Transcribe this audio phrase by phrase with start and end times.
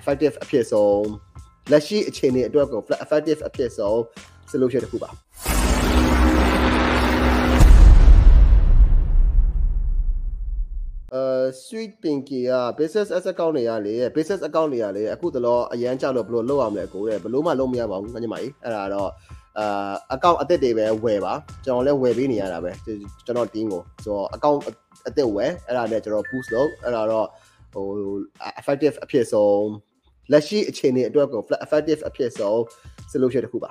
[0.00, 1.06] effective အဖြစ်ဆုံး
[1.70, 3.96] လက်ရှိအခြေအနေအတွက်ကို effective အဖြစ်ဆုံး
[4.50, 5.10] solution တစ်ခုပါ
[11.14, 11.24] အဲ
[11.64, 19.10] sweet pinky က business account တွေရလေ business account တွေရလေအခုတလောအရန်ကြလို့ဘယ်လိုလုပ်ရမလဲကိုတဲ့ဘယ်လိုမှလုပ်မရပါဘူးငါညီမကြီးအဲ့ဒါတော့
[19.58, 21.32] အာ account အသစ်တွေပဲဝယ်ပါ
[21.64, 24.58] ကျွန်တော်လည်းဝယ်ပေးနေရတာပဲကျွန်တော် team ကိုဆိုတော့ account
[25.08, 27.26] အသစ်ဝယ်အဲ့ဒါနဲ့ကျွန်တော် boost လုပ်အဲ့ဒါတော့
[27.74, 27.86] ဟို
[28.60, 29.68] effective အဖြစ်ဆုံး
[30.32, 32.58] လက်ရှိအခြေအနေအတွက်ကို effective အဖြစ်ဆုံး
[33.12, 33.70] solution တစ်ခုပါ